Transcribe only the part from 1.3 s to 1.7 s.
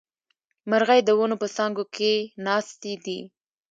په